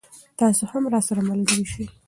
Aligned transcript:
تاسې 0.39 0.63
هم 0.71 0.83
راسره 0.93 1.21
ملګری 1.29 1.65
شئ. 1.71 1.85